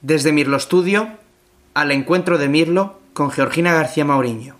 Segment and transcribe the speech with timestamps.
[0.00, 1.08] Desde Mirlo Studio,
[1.74, 4.54] al encuentro de Mirlo con Georgina García Mauriño.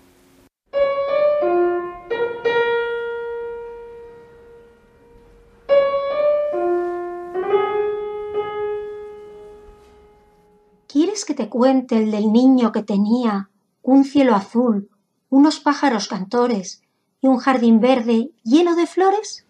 [10.89, 13.49] ¿Quieres que te cuente el del niño que tenía
[13.83, 14.91] un cielo azul,
[15.29, 16.83] unos pájaros cantores
[17.21, 19.47] y un jardín verde lleno de flores?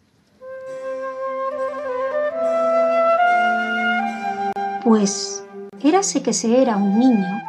[4.84, 5.48] Pues
[5.83, 7.43] érase que se era un niño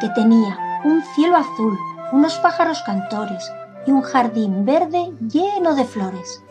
[0.00, 1.78] que tenía un cielo azul,
[2.12, 3.50] unos pájaros cantores
[3.86, 6.42] y un jardín verde lleno de flores.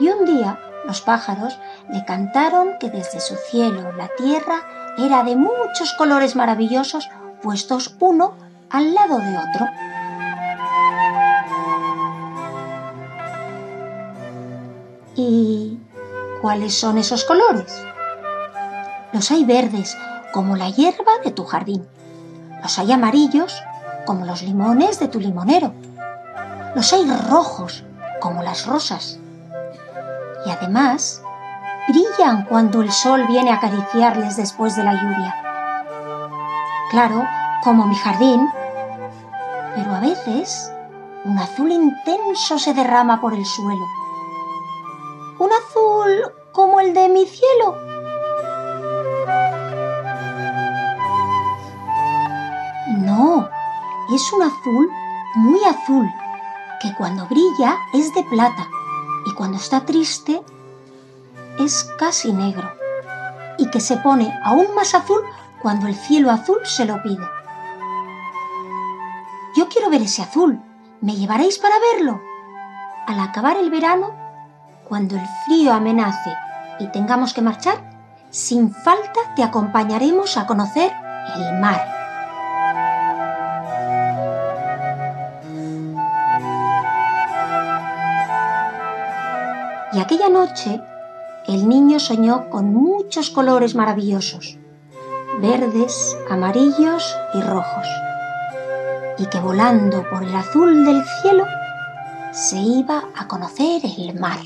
[0.00, 1.58] Y un día los pájaros
[1.90, 4.62] le cantaron que desde su cielo la tierra
[4.96, 7.08] era de muchos colores maravillosos
[7.42, 8.34] puestos uno
[8.70, 9.66] al lado de otro.
[15.14, 15.78] ¿Y
[16.40, 17.82] cuáles son esos colores?
[19.12, 19.96] Los hay verdes,
[20.32, 21.86] como la hierba de tu jardín.
[22.62, 23.62] Los hay amarillos,
[24.06, 25.72] como los limones de tu limonero.
[26.74, 27.84] Los hay rojos,
[28.20, 29.18] como las rosas.
[30.46, 31.22] Y además,
[31.88, 35.34] brillan cuando el sol viene a acariciarles después de la lluvia.
[36.90, 37.24] Claro,
[37.62, 38.48] como mi jardín,
[39.74, 40.72] pero a veces
[41.24, 43.86] un azul intenso se derrama por el suelo.
[45.38, 47.97] Un azul como el de mi cielo.
[54.14, 54.90] Es un azul
[55.34, 56.10] muy azul,
[56.80, 58.68] que cuando brilla es de plata
[59.26, 60.42] y cuando está triste
[61.58, 62.70] es casi negro,
[63.58, 65.20] y que se pone aún más azul
[65.60, 67.26] cuando el cielo azul se lo pide.
[69.56, 70.60] Yo quiero ver ese azul.
[71.00, 72.20] ¿Me llevaréis para verlo?
[73.06, 74.10] Al acabar el verano,
[74.88, 76.32] cuando el frío amenace
[76.80, 77.90] y tengamos que marchar,
[78.30, 80.92] sin falta te acompañaremos a conocer
[81.36, 81.97] el mar.
[89.92, 90.80] Y aquella noche
[91.46, 94.58] el niño soñó con muchos colores maravillosos,
[95.40, 97.88] verdes, amarillos y rojos,
[99.18, 101.44] y que volando por el azul del cielo
[102.32, 104.38] se iba a conocer el mar.